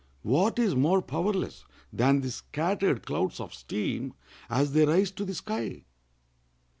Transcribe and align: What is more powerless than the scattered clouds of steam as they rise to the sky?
What 0.23 0.57
is 0.57 0.73
more 0.73 1.03
powerless 1.03 1.63
than 1.93 2.21
the 2.21 2.31
scattered 2.31 3.05
clouds 3.05 3.39
of 3.39 3.53
steam 3.53 4.15
as 4.49 4.71
they 4.73 4.83
rise 4.87 5.11
to 5.11 5.25
the 5.25 5.35
sky? 5.35 5.83